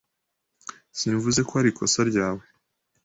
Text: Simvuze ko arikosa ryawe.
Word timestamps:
Simvuze 0.99 1.41
ko 1.47 1.53
arikosa 1.61 1.99
ryawe. 2.09 2.43